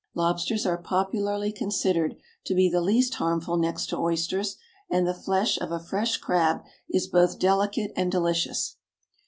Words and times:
Lobsters 0.15 0.65
are 0.65 0.79
popularly 0.81 1.51
considered 1.51 2.15
to 2.45 2.55
be 2.55 2.67
the 2.67 2.81
least 2.81 3.13
harmful 3.13 3.55
next 3.55 3.85
to 3.89 3.97
oysters, 3.99 4.57
and 4.89 5.05
the 5.05 5.13
flesh 5.13 5.61
of 5.61 5.71
a 5.71 5.79
fresh 5.79 6.17
crab 6.17 6.63
is 6.89 7.05
both 7.05 7.37
delicate 7.37 7.91
and 7.95 8.11
delicious. 8.11 8.77